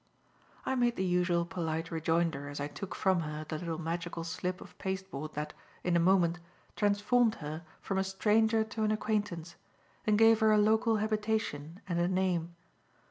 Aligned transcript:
I 0.65 0.73
made 0.73 0.95
the 0.95 1.05
usual 1.05 1.45
polite 1.45 1.91
rejoinder 1.91 2.49
as 2.49 2.59
I 2.59 2.67
took 2.67 2.95
from 2.95 3.19
her 3.19 3.45
the 3.47 3.59
little 3.59 3.77
magical 3.77 4.23
slip 4.23 4.59
of 4.59 4.75
pasteboard 4.79 5.33
that, 5.33 5.53
in 5.83 5.95
a 5.95 5.99
moment, 5.99 6.39
transformed 6.75 7.35
her 7.35 7.63
from 7.81 7.99
a 7.99 8.03
stranger 8.03 8.63
to 8.63 8.81
an 8.81 8.91
acquaintance, 8.91 9.57
and 10.07 10.17
gave 10.17 10.39
her 10.39 10.51
a 10.51 10.57
local 10.57 10.95
habitation 10.95 11.81
and 11.87 11.99
a 11.99 12.07
name. 12.07 12.55